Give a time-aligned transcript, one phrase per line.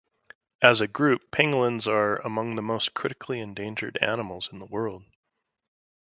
[0.63, 5.03] As a group, pangolins are among the most critically endangered animals in the world.